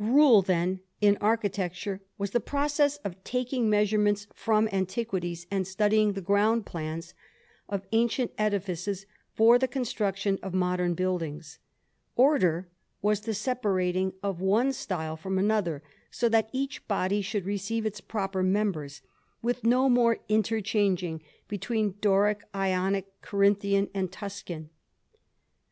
[0.00, 6.20] Rule, then, in architecture, was the process of taking measurements from antiquities and studying the
[6.20, 7.14] ground plans
[7.68, 11.60] of ancient edifices for the construction of modern buildings.
[12.16, 12.68] Order
[13.02, 15.80] was the separating of one style from another,
[16.10, 19.00] so that each body should receive its proper members,
[19.42, 24.70] with no more interchanging between Doric, Ionic, Corinthian, and Tuscan.